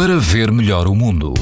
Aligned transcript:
para 0.00 0.16
ver 0.16 0.50
melhor 0.50 0.86
o 0.86 0.94
mundo. 0.94 1.34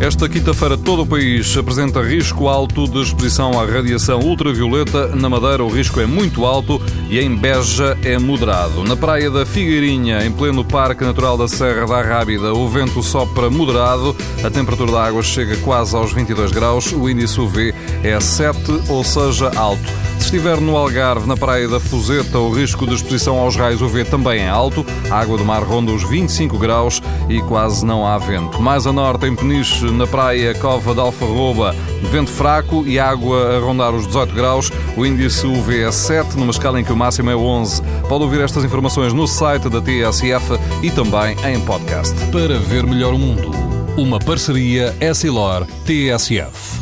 Esta 0.00 0.26
quinta-feira, 0.26 0.78
todo 0.78 1.02
o 1.02 1.06
país 1.06 1.54
apresenta 1.54 2.00
risco 2.00 2.48
alto 2.48 2.88
de 2.88 3.02
exposição 3.02 3.60
à 3.60 3.66
radiação 3.66 4.20
ultravioleta. 4.20 5.08
Na 5.08 5.28
Madeira, 5.28 5.62
o 5.62 5.68
risco 5.68 6.00
é 6.00 6.06
muito 6.06 6.46
alto 6.46 6.80
e 7.10 7.20
em 7.20 7.36
Beja 7.36 7.94
é 8.02 8.18
moderado. 8.18 8.82
Na 8.84 8.96
praia 8.96 9.30
da 9.30 9.44
Figueirinha, 9.44 10.24
em 10.24 10.32
pleno 10.32 10.64
Parque 10.64 11.04
Natural 11.04 11.36
da 11.36 11.46
Serra 11.46 11.86
da 11.86 12.00
Rábida, 12.00 12.54
o 12.54 12.66
vento 12.70 13.02
sopra 13.02 13.50
moderado, 13.50 14.16
a 14.42 14.48
temperatura 14.48 14.90
da 14.90 15.04
água 15.04 15.22
chega 15.22 15.54
quase 15.58 15.94
aos 15.94 16.10
22 16.10 16.52
graus, 16.52 16.90
o 16.90 17.06
índice 17.06 17.38
UV 17.38 17.74
é 18.02 18.18
7, 18.18 18.58
ou 18.88 19.04
seja, 19.04 19.52
alto. 19.56 20.11
Estiver 20.32 20.62
no 20.62 20.78
Algarve, 20.78 21.28
na 21.28 21.36
praia 21.36 21.68
da 21.68 21.78
Fuseta, 21.78 22.38
o 22.38 22.50
risco 22.50 22.86
de 22.86 22.94
exposição 22.94 23.38
aos 23.38 23.54
raios 23.54 23.82
UV 23.82 24.06
também 24.06 24.40
é 24.40 24.48
alto. 24.48 24.82
A 25.10 25.20
água 25.20 25.36
do 25.36 25.44
mar 25.44 25.62
ronda 25.62 25.92
os 25.92 26.08
25 26.08 26.56
graus 26.56 27.02
e 27.28 27.38
quase 27.42 27.84
não 27.84 28.06
há 28.06 28.16
vento. 28.16 28.58
Mais 28.58 28.86
a 28.86 28.94
norte, 28.94 29.26
em 29.26 29.36
Peniche, 29.36 29.84
na 29.90 30.06
praia 30.06 30.54
Cova 30.54 30.94
de 30.94 31.00
Alfarroba, 31.00 31.76
vento 32.10 32.30
fraco 32.30 32.82
e 32.86 32.98
água 32.98 33.58
a 33.58 33.60
rondar 33.60 33.94
os 33.94 34.06
18 34.06 34.34
graus. 34.34 34.72
O 34.96 35.04
índice 35.04 35.46
UV 35.46 35.82
é 35.82 35.92
7, 35.92 36.38
numa 36.38 36.50
escala 36.50 36.80
em 36.80 36.84
que 36.84 36.94
o 36.94 36.96
máximo 36.96 37.28
é 37.28 37.36
11. 37.36 37.82
Pode 38.08 38.24
ouvir 38.24 38.40
estas 38.40 38.64
informações 38.64 39.12
no 39.12 39.28
site 39.28 39.68
da 39.68 39.82
TSF 39.82 40.58
e 40.82 40.90
também 40.90 41.36
em 41.44 41.60
podcast. 41.60 42.14
Para 42.28 42.58
ver 42.58 42.86
melhor 42.86 43.12
o 43.12 43.18
mundo, 43.18 43.50
uma 43.98 44.18
parceria 44.18 44.96
Essilor-TSF. 44.98 46.81